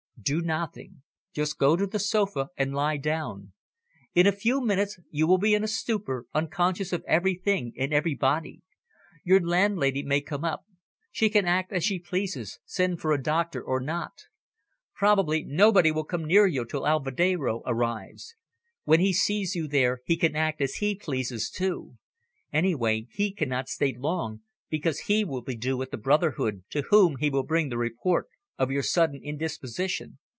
[0.23, 1.01] "Do nothing;
[1.33, 3.53] just go to the sofa and lie down.
[4.13, 8.61] In a few minutes you will be in a stupor, unconscious of everything and everybody.
[9.23, 10.63] Your landlady may come up;
[11.11, 14.11] she can act as she pleases; send for a doctor or not.
[14.93, 18.35] Probably nobody will come near you till Alvedero arrives.
[18.83, 21.97] When he sees you there he can act as he pleases too.
[22.53, 27.15] Anyway, he cannot stay long, because he will be due at the brotherhood, to whom
[27.15, 28.27] he will bring the report
[28.57, 30.19] of your sudden indisposition."